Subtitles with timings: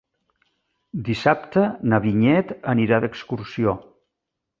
[1.09, 3.75] Dissabte na Vinyet anirà d'excursió.